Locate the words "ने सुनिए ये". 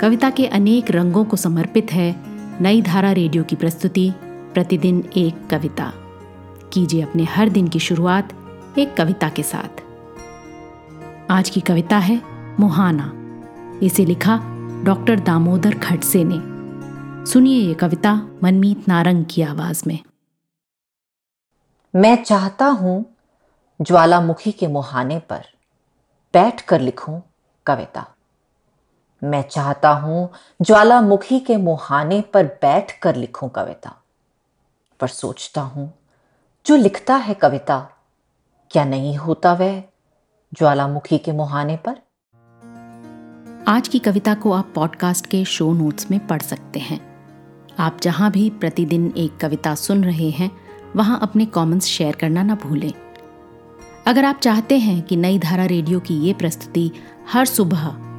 16.24-17.74